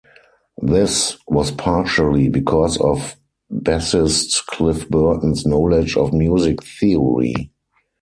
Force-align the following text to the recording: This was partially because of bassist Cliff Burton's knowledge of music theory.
This 0.63 1.15
was 1.27 1.51
partially 1.51 2.27
because 2.27 2.75
of 2.81 3.15
bassist 3.53 4.47
Cliff 4.47 4.89
Burton's 4.89 5.45
knowledge 5.45 5.95
of 5.95 6.11
music 6.11 6.63
theory. 6.63 7.51